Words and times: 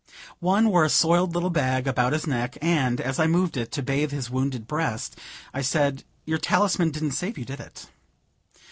One 0.39 0.69
wore 0.69 0.83
a 0.83 0.89
soiled 0.89 1.35
little 1.35 1.51
bag 1.51 1.85
about 1.85 2.11
his 2.13 2.25
neck, 2.25 2.57
and, 2.59 2.99
as 2.99 3.19
I 3.19 3.27
moved 3.27 3.55
it, 3.55 3.71
to 3.73 3.83
bathe 3.83 4.09
his 4.09 4.31
wounded 4.31 4.65
breast, 4.65 5.15
I 5.53 5.61
said, 5.61 6.05
"Your 6.25 6.39
talisman 6.39 6.89
didn't 6.89 7.11
save 7.11 7.37
you, 7.37 7.45
did 7.45 7.59
it?" 7.59 7.85